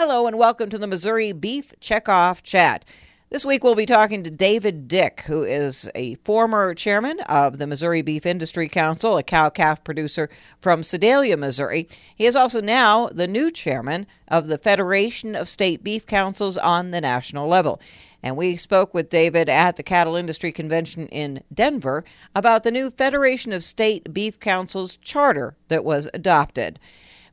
Hello 0.00 0.28
and 0.28 0.38
welcome 0.38 0.70
to 0.70 0.78
the 0.78 0.86
Missouri 0.86 1.32
Beef 1.32 1.72
Checkoff 1.80 2.44
Chat. 2.44 2.84
This 3.30 3.44
week 3.44 3.64
we'll 3.64 3.74
be 3.74 3.84
talking 3.84 4.22
to 4.22 4.30
David 4.30 4.86
Dick, 4.86 5.22
who 5.22 5.42
is 5.42 5.90
a 5.92 6.14
former 6.24 6.72
chairman 6.72 7.18
of 7.22 7.58
the 7.58 7.66
Missouri 7.66 8.00
Beef 8.02 8.24
Industry 8.24 8.68
Council, 8.68 9.16
a 9.16 9.24
cow 9.24 9.50
calf 9.50 9.82
producer 9.82 10.30
from 10.60 10.84
Sedalia, 10.84 11.36
Missouri. 11.36 11.88
He 12.14 12.26
is 12.26 12.36
also 12.36 12.60
now 12.60 13.08
the 13.08 13.26
new 13.26 13.50
chairman 13.50 14.06
of 14.28 14.46
the 14.46 14.56
Federation 14.56 15.34
of 15.34 15.48
State 15.48 15.82
Beef 15.82 16.06
Councils 16.06 16.56
on 16.56 16.92
the 16.92 17.00
national 17.00 17.48
level. 17.48 17.80
And 18.22 18.36
we 18.36 18.54
spoke 18.54 18.94
with 18.94 19.10
David 19.10 19.48
at 19.48 19.74
the 19.74 19.82
Cattle 19.82 20.14
Industry 20.14 20.52
Convention 20.52 21.08
in 21.08 21.42
Denver 21.52 22.04
about 22.36 22.62
the 22.62 22.70
new 22.70 22.90
Federation 22.90 23.52
of 23.52 23.64
State 23.64 24.14
Beef 24.14 24.38
Councils 24.38 24.96
charter 24.96 25.56
that 25.66 25.84
was 25.84 26.08
adopted. 26.14 26.78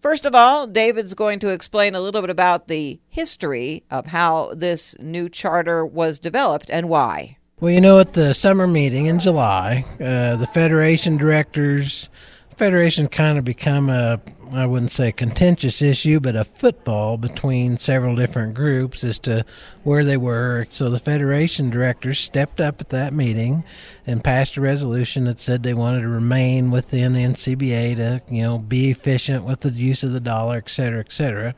First 0.05 0.27
of 0.27 0.35
all, 0.35 0.67
David's 0.67 1.15
going 1.15 1.39
to 1.39 1.47
explain 1.47 1.95
a 1.95 1.99
little 1.99 2.21
bit 2.21 2.29
about 2.29 2.67
the 2.67 2.99
history 3.09 3.85
of 3.89 4.05
how 4.05 4.53
this 4.53 4.95
new 4.99 5.29
charter 5.29 5.83
was 5.83 6.19
developed 6.19 6.69
and 6.69 6.89
why. 6.89 7.37
Well, 7.59 7.71
you 7.71 7.81
know, 7.81 7.97
at 7.97 8.13
the 8.13 8.35
summer 8.35 8.67
meeting 8.67 9.07
in 9.07 9.17
July, 9.17 9.83
uh, 9.99 10.35
the 10.35 10.45
Federation 10.53 11.17
directors, 11.17 12.11
Federation 12.55 13.07
kind 13.07 13.39
of 13.39 13.45
become 13.45 13.89
a 13.89 14.21
I 14.51 14.65
wouldn't 14.65 14.91
say 14.91 15.11
contentious 15.11 15.81
issue, 15.81 16.19
but 16.19 16.35
a 16.35 16.43
football 16.43 17.17
between 17.17 17.77
several 17.77 18.15
different 18.15 18.53
groups 18.53 19.03
as 19.03 19.19
to 19.19 19.45
where 19.83 20.03
they 20.03 20.17
were. 20.17 20.67
So 20.69 20.89
the 20.89 20.99
Federation 20.99 21.69
directors 21.69 22.19
stepped 22.19 22.61
up 22.61 22.79
at 22.81 22.89
that 22.89 23.13
meeting 23.13 23.63
and 24.05 24.23
passed 24.23 24.57
a 24.57 24.61
resolution 24.61 25.25
that 25.25 25.39
said 25.39 25.63
they 25.63 25.73
wanted 25.73 26.01
to 26.01 26.07
remain 26.07 26.71
within 26.71 27.13
the 27.13 27.23
NCBA 27.23 27.95
to, 27.95 28.21
you 28.33 28.43
know, 28.43 28.57
be 28.57 28.91
efficient 28.91 29.43
with 29.45 29.61
the 29.61 29.71
use 29.71 30.03
of 30.03 30.11
the 30.11 30.19
dollar, 30.19 30.57
et 30.57 30.69
cetera, 30.69 30.99
et 30.99 31.11
cetera. 31.11 31.55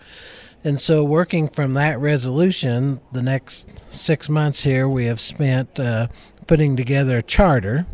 And 0.64 0.82
so, 0.82 1.04
working 1.04 1.50
from 1.50 1.74
that 1.74 2.00
resolution, 2.00 3.00
the 3.12 3.22
next 3.22 3.68
six 3.94 4.28
months 4.28 4.64
here, 4.64 4.88
we 4.88 5.06
have 5.06 5.20
spent 5.20 5.80
uh, 5.80 6.08
putting 6.48 6.76
together 6.76 7.18
a 7.18 7.24
charter 7.24 7.86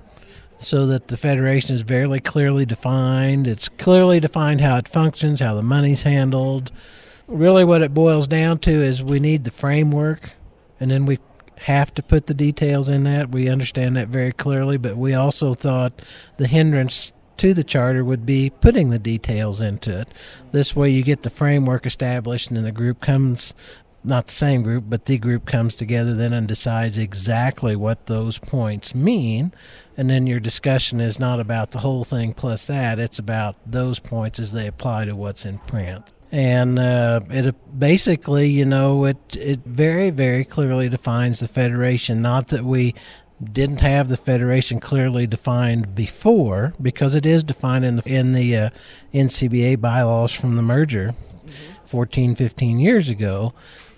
so 0.57 0.85
that 0.85 1.07
the 1.07 1.17
federation 1.17 1.75
is 1.75 1.81
very 1.81 2.19
clearly 2.19 2.65
defined. 2.65 3.47
It's 3.47 3.69
clearly 3.69 4.19
defined 4.19 4.61
how 4.61 4.77
it 4.77 4.87
functions, 4.87 5.39
how 5.39 5.55
the 5.55 5.63
money's 5.63 6.03
handled. 6.03 6.71
Really, 7.27 7.63
what 7.63 7.81
it 7.81 7.93
boils 7.93 8.27
down 8.27 8.59
to 8.59 8.71
is 8.71 9.03
we 9.03 9.19
need 9.19 9.43
the 9.43 9.51
framework, 9.51 10.31
and 10.79 10.91
then 10.91 11.05
we 11.05 11.19
have 11.57 11.93
to 11.95 12.03
put 12.03 12.27
the 12.27 12.33
details 12.33 12.89
in 12.89 13.03
that. 13.05 13.31
We 13.31 13.47
understand 13.47 13.95
that 13.95 14.09
very 14.09 14.33
clearly, 14.33 14.77
but 14.77 14.97
we 14.97 15.13
also 15.13 15.53
thought 15.53 16.01
the 16.37 16.47
hindrance 16.47 17.13
to 17.37 17.53
the 17.53 17.63
charter 17.63 18.03
would 18.03 18.25
be 18.25 18.49
putting 18.49 18.89
the 18.89 18.99
details 18.99 19.59
into 19.59 20.01
it. 20.01 20.07
This 20.51 20.75
way, 20.75 20.89
you 20.89 21.03
get 21.03 21.23
the 21.23 21.29
framework 21.29 21.85
established, 21.85 22.49
and 22.49 22.57
then 22.57 22.63
the 22.63 22.71
group 22.71 23.01
comes 23.01 23.53
not 24.03 24.27
the 24.27 24.33
same 24.33 24.63
group, 24.63 24.85
but 24.87 25.05
the 25.05 25.17
group 25.17 25.45
comes 25.45 25.75
together 25.75 26.13
then 26.13 26.33
and 26.33 26.47
decides 26.47 26.97
exactly 26.97 27.75
what 27.75 28.07
those 28.07 28.37
points 28.37 28.93
mean. 28.93 29.53
And 29.95 30.09
then 30.09 30.27
your 30.27 30.39
discussion 30.39 30.99
is 30.99 31.19
not 31.19 31.39
about 31.39 31.71
the 31.71 31.79
whole 31.79 32.03
thing 32.03 32.33
plus 32.33 32.67
that, 32.67 32.99
it's 32.99 33.19
about 33.19 33.55
those 33.65 33.99
points 33.99 34.39
as 34.39 34.51
they 34.51 34.67
apply 34.67 35.05
to 35.05 35.15
what's 35.15 35.45
in 35.45 35.59
print. 35.59 36.11
And 36.31 36.79
uh, 36.79 37.21
it 37.29 37.79
basically, 37.79 38.49
you 38.49 38.65
know, 38.65 39.05
it 39.05 39.17
it 39.35 39.59
very 39.65 40.09
very 40.09 40.43
clearly 40.43 40.89
defines 40.89 41.39
the 41.39 41.47
federation. 41.47 42.23
Not 42.23 42.47
that 42.47 42.65
we 42.65 42.95
didn't 43.51 43.81
have 43.81 44.07
the 44.07 44.17
federation 44.17 44.79
clearly 44.79 45.27
defined 45.27 45.93
before, 45.93 46.73
because 46.81 47.13
it 47.13 47.25
is 47.25 47.43
defined 47.43 47.85
in 47.85 47.97
the 47.97 48.03
in 48.05 48.33
the 48.33 48.57
uh, 48.57 48.69
NCBA 49.13 49.79
bylaws 49.79 50.31
from 50.31 50.55
the 50.55 50.63
merger, 50.63 51.13
14, 51.85 52.35
15 52.35 52.79
years 52.79 53.09
ago. 53.09 53.53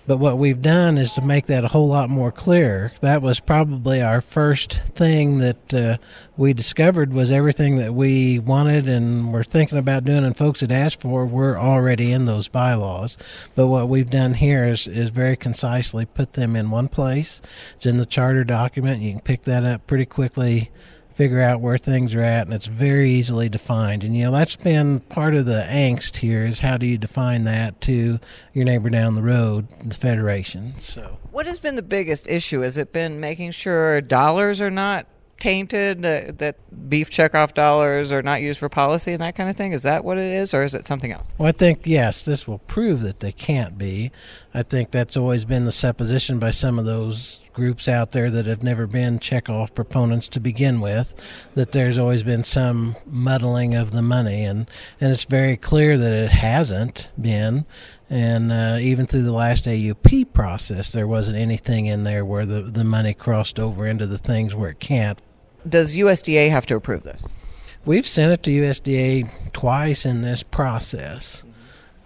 But 0.06 0.18
what 0.18 0.38
we've 0.38 0.62
done 0.62 0.98
is 0.98 1.12
to 1.12 1.26
make 1.26 1.46
that 1.46 1.64
a 1.64 1.68
whole 1.68 1.88
lot 1.88 2.08
more 2.08 2.30
clear. 2.30 2.92
That 3.00 3.22
was 3.22 3.40
probably 3.40 4.00
our 4.00 4.20
first 4.20 4.80
thing 4.94 5.38
that 5.38 5.74
uh, 5.74 5.98
we 6.36 6.52
discovered 6.52 7.12
was 7.12 7.30
everything 7.30 7.76
that 7.76 7.92
we 7.92 8.38
wanted 8.38 8.88
and 8.88 9.32
were 9.32 9.42
thinking 9.42 9.78
about 9.78 10.04
doing 10.04 10.24
and 10.24 10.36
folks 10.36 10.60
had 10.60 10.70
asked 10.70 11.00
for 11.00 11.26
were 11.26 11.58
already 11.58 12.12
in 12.12 12.24
those 12.24 12.46
bylaws. 12.46 13.18
But 13.54 13.66
what 13.66 13.88
we've 13.88 14.10
done 14.10 14.34
here 14.34 14.64
is, 14.64 14.86
is 14.86 15.10
very 15.10 15.36
concisely 15.36 16.04
put 16.04 16.34
them 16.34 16.54
in 16.54 16.70
one 16.70 16.88
place. 16.88 17.42
It's 17.74 17.86
in 17.86 17.96
the 17.96 18.06
charter 18.06 18.44
document. 18.44 19.02
You 19.02 19.12
can 19.12 19.20
pick 19.20 19.42
that 19.42 19.64
up 19.64 19.86
pretty 19.86 20.06
quickly 20.06 20.70
figure 21.16 21.40
out 21.40 21.62
where 21.62 21.78
things 21.78 22.14
are 22.14 22.22
at, 22.22 22.46
and 22.46 22.52
it's 22.52 22.66
very 22.66 23.10
easily 23.10 23.48
defined. 23.48 24.04
And 24.04 24.14
you 24.14 24.26
know 24.26 24.32
that's 24.32 24.54
been 24.54 25.00
part 25.00 25.34
of 25.34 25.46
the 25.46 25.66
angst 25.68 26.16
here 26.16 26.44
is 26.44 26.60
how 26.60 26.76
do 26.76 26.86
you 26.86 26.98
define 26.98 27.44
that 27.44 27.80
to 27.82 28.20
your 28.52 28.64
neighbor 28.66 28.90
down 28.90 29.14
the 29.14 29.22
road, 29.22 29.66
the 29.82 29.94
federation. 29.94 30.74
So, 30.78 31.18
what 31.32 31.46
has 31.46 31.58
been 31.58 31.74
the 31.74 31.82
biggest 31.82 32.26
issue? 32.28 32.60
Has 32.60 32.76
it 32.76 32.92
been 32.92 33.18
making 33.18 33.52
sure 33.52 34.02
dollars 34.02 34.60
are 34.60 34.70
not 34.70 35.06
tainted, 35.40 36.04
uh, 36.04 36.32
that 36.36 36.56
beef 36.88 37.10
checkoff 37.10 37.54
dollars 37.54 38.12
are 38.12 38.22
not 38.22 38.42
used 38.42 38.58
for 38.58 38.68
policy 38.68 39.12
and 39.12 39.22
that 39.22 39.34
kind 39.34 39.48
of 39.48 39.56
thing? 39.56 39.72
Is 39.72 39.82
that 39.84 40.04
what 40.04 40.18
it 40.18 40.30
is, 40.30 40.52
or 40.52 40.64
is 40.64 40.74
it 40.74 40.86
something 40.86 41.12
else? 41.12 41.30
Well, 41.38 41.48
I 41.48 41.52
think, 41.52 41.80
yes, 41.84 42.24
this 42.24 42.46
will 42.46 42.58
prove 42.58 43.00
that 43.02 43.20
they 43.20 43.32
can't 43.32 43.78
be. 43.78 44.12
I 44.52 44.62
think 44.62 44.90
that's 44.90 45.16
always 45.16 45.44
been 45.44 45.64
the 45.64 45.72
supposition 45.72 46.38
by 46.38 46.50
some 46.50 46.78
of 46.78 46.84
those 46.84 47.40
groups 47.56 47.88
out 47.88 48.12
there 48.12 48.30
that 48.30 48.46
have 48.46 48.62
never 48.62 48.86
been 48.86 49.18
checkoff 49.18 49.74
proponents 49.74 50.28
to 50.28 50.38
begin 50.38 50.80
with, 50.80 51.12
that 51.56 51.72
there's 51.72 51.98
always 51.98 52.22
been 52.22 52.44
some 52.44 52.94
muddling 53.04 53.74
of 53.74 53.90
the 53.90 54.02
money, 54.02 54.44
and, 54.44 54.70
and 55.00 55.10
it's 55.10 55.24
very 55.24 55.56
clear 55.56 55.98
that 55.98 56.12
it 56.12 56.30
hasn't 56.30 57.08
been. 57.20 57.66
And 58.08 58.52
uh, 58.52 58.76
even 58.80 59.08
through 59.08 59.24
the 59.24 59.32
last 59.32 59.64
AUP 59.64 60.32
process, 60.32 60.92
there 60.92 61.08
wasn't 61.08 61.38
anything 61.38 61.86
in 61.86 62.04
there 62.04 62.24
where 62.24 62.46
the, 62.46 62.62
the 62.62 62.84
money 62.84 63.14
crossed 63.14 63.58
over 63.58 63.84
into 63.84 64.06
the 64.06 64.18
things 64.18 64.54
where 64.54 64.70
it 64.70 64.78
can't 64.78 65.20
does 65.68 65.94
USDA 65.94 66.50
have 66.50 66.66
to 66.66 66.76
approve 66.76 67.02
this? 67.02 67.26
We've 67.84 68.06
sent 68.06 68.32
it 68.32 68.42
to 68.44 68.50
USDA 68.50 69.52
twice 69.52 70.04
in 70.04 70.22
this 70.22 70.42
process. 70.42 71.44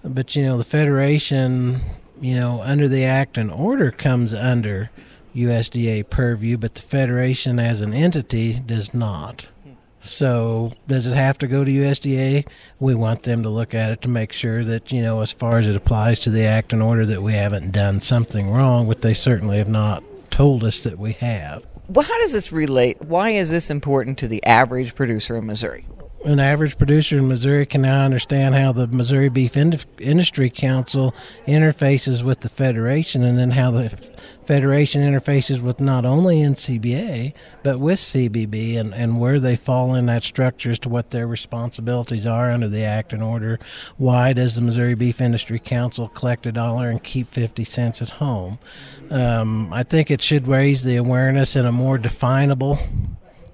But, 0.03 0.35
you 0.35 0.45
know, 0.45 0.57
the 0.57 0.65
Federation, 0.65 1.81
you 2.21 2.35
know, 2.35 2.63
under 2.63 2.89
the 2.89 3.05
Act 3.05 3.37
and 3.39 3.51
Order 3.51 3.91
comes 3.91 4.33
under 4.33 4.91
USDA 5.35 6.09
purview, 6.11 6.57
but 6.57 6.75
the 6.75 6.83
Federation 6.83 7.59
as 7.59 7.81
an 7.81 7.93
entity 7.93 8.55
does 8.55 8.93
not. 8.95 9.49
So, 10.03 10.71
does 10.89 11.07
it 11.07 11.15
have 11.15 11.37
to 11.39 11.47
go 11.47 11.63
to 11.63 11.71
USDA? 11.71 12.47
We 12.79 12.95
want 12.95 13.25
them 13.25 13.43
to 13.43 13.51
look 13.51 13.75
at 13.75 13.91
it 13.91 14.01
to 14.03 14.09
make 14.09 14.33
sure 14.33 14.65
that, 14.65 14.91
you 14.91 15.03
know, 15.03 15.21
as 15.21 15.31
far 15.31 15.59
as 15.59 15.69
it 15.69 15.77
applies 15.77 16.21
to 16.21 16.31
the 16.31 16.47
Act 16.47 16.73
and 16.73 16.83
Order, 16.83 17.05
that 17.07 17.23
we 17.23 17.35
haven't 17.35 17.73
done 17.73 18.01
something 18.01 18.51
wrong, 18.51 18.89
but 18.89 19.03
they 19.03 19.13
certainly 19.13 19.59
have 19.59 19.69
not 19.69 20.03
told 20.31 20.65
us 20.65 20.81
that 20.81 20.99
we 20.99 21.13
have. 21.13 21.67
Well, 21.89 22.07
how 22.07 22.19
does 22.21 22.33
this 22.33 22.51
relate? 22.51 23.03
Why 23.03 23.31
is 23.31 23.51
this 23.51 23.69
important 23.69 24.17
to 24.19 24.29
the 24.29 24.43
average 24.47 24.95
producer 24.95 25.37
in 25.37 25.47
Missouri? 25.47 25.87
An 26.23 26.39
average 26.39 26.77
producer 26.77 27.17
in 27.17 27.29
Missouri 27.29 27.65
can 27.65 27.81
now 27.81 28.05
understand 28.05 28.55
how 28.55 28.73
the 28.73 28.87
Missouri 28.87 29.31
Beef 29.31 29.57
Industry 29.57 30.51
Council 30.51 31.15
interfaces 31.47 32.23
with 32.23 32.41
the 32.41 32.51
Federation 32.51 33.23
and 33.23 33.39
then 33.39 33.53
how 33.53 33.71
the 33.71 33.89
Federation 34.45 35.01
interfaces 35.01 35.63
with 35.63 35.81
not 35.81 36.05
only 36.05 36.41
NCBA 36.41 37.33
but 37.63 37.81
with 37.81 37.99
CBB 37.99 38.77
and, 38.77 38.93
and 38.93 39.19
where 39.19 39.41
they 39.41 39.57
fall 39.57 39.95
in 39.95 40.05
that 40.07 40.23
structure 40.23 40.73
as 40.73 40.79
to 40.81 40.91
what 40.91 41.09
their 41.09 41.27
responsibilities 41.27 42.27
are 42.27 42.51
under 42.51 42.69
the 42.69 42.85
Act 42.85 43.15
and 43.15 43.23
Order. 43.23 43.59
Why 43.97 44.35
does 44.35 44.57
the 44.57 44.61
Missouri 44.61 44.95
Beef 44.95 45.23
Industry 45.23 45.59
Council 45.59 46.09
collect 46.09 46.45
a 46.45 46.53
dollar 46.53 46.91
and 46.91 47.03
keep 47.03 47.33
50 47.33 47.65
cents 47.65 48.03
at 48.03 48.11
home? 48.11 48.59
Um, 49.09 49.73
I 49.73 49.85
think 49.85 50.11
it 50.11 50.21
should 50.21 50.47
raise 50.47 50.83
the 50.83 50.97
awareness 50.97 51.57
in 51.57 51.65
a 51.65 51.73
more 51.73 51.97
definable 51.97 52.79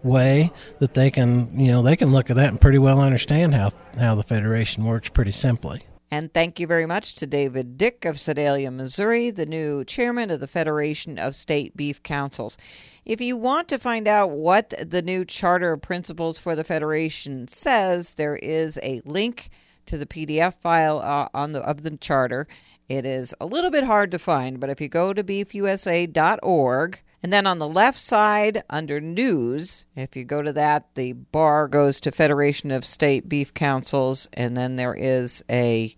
way 0.06 0.52
that 0.78 0.94
they 0.94 1.10
can, 1.10 1.58
you 1.58 1.68
know, 1.68 1.82
they 1.82 1.96
can 1.96 2.12
look 2.12 2.30
at 2.30 2.36
that 2.36 2.48
and 2.48 2.60
pretty 2.60 2.78
well 2.78 3.00
understand 3.00 3.54
how, 3.54 3.70
how 3.98 4.14
the 4.14 4.22
Federation 4.22 4.84
works 4.84 5.08
pretty 5.08 5.32
simply. 5.32 5.82
And 6.10 6.32
thank 6.32 6.60
you 6.60 6.68
very 6.68 6.86
much 6.86 7.16
to 7.16 7.26
David 7.26 7.76
Dick 7.76 8.04
of 8.04 8.18
Sedalia, 8.18 8.70
Missouri, 8.70 9.30
the 9.30 9.44
new 9.44 9.84
chairman 9.84 10.30
of 10.30 10.38
the 10.38 10.46
Federation 10.46 11.18
of 11.18 11.34
State 11.34 11.76
Beef 11.76 12.00
Councils. 12.02 12.56
If 13.04 13.20
you 13.20 13.36
want 13.36 13.68
to 13.68 13.78
find 13.78 14.06
out 14.06 14.30
what 14.30 14.72
the 14.80 15.02
new 15.02 15.24
charter 15.24 15.72
of 15.72 15.82
principles 15.82 16.38
for 16.38 16.54
the 16.54 16.62
Federation 16.62 17.48
says, 17.48 18.14
there 18.14 18.36
is 18.36 18.78
a 18.84 19.02
link 19.04 19.50
to 19.86 19.98
the 19.98 20.06
PDF 20.06 20.54
file 20.54 21.00
uh, 21.00 21.28
on 21.34 21.52
the 21.52 21.60
of 21.60 21.82
the 21.82 21.96
charter. 21.96 22.46
It 22.88 23.04
is 23.04 23.34
a 23.40 23.46
little 23.46 23.70
bit 23.70 23.84
hard 23.84 24.12
to 24.12 24.18
find, 24.18 24.60
but 24.60 24.70
if 24.70 24.80
you 24.80 24.88
go 24.88 25.12
to 25.12 25.24
beefusa.org, 25.24 27.00
and 27.26 27.32
then 27.32 27.44
on 27.44 27.58
the 27.58 27.66
left 27.66 27.98
side 27.98 28.62
under 28.70 29.00
news, 29.00 29.84
if 29.96 30.14
you 30.14 30.22
go 30.22 30.42
to 30.42 30.52
that, 30.52 30.94
the 30.94 31.12
bar 31.12 31.66
goes 31.66 31.98
to 31.98 32.12
Federation 32.12 32.70
of 32.70 32.84
State 32.84 33.28
Beef 33.28 33.52
Councils, 33.52 34.28
and 34.34 34.56
then 34.56 34.76
there 34.76 34.94
is 34.94 35.42
a, 35.50 35.92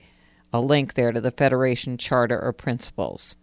a 0.54 0.60
link 0.62 0.94
there 0.94 1.12
to 1.12 1.20
the 1.20 1.30
Federation 1.30 1.98
Charter 1.98 2.40
or 2.40 2.54
Principles. 2.54 3.36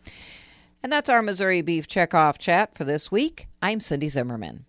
And 0.82 0.92
that's 0.92 1.10
our 1.10 1.22
Missouri 1.22 1.62
Beef 1.62 1.88
Checkoff 1.88 2.40
chat 2.40 2.76
for 2.76 2.86
this 2.86 3.12
week. 3.12 3.50
I'm 3.62 3.80
Cindy 3.80 4.08
Zimmerman. 4.08 4.66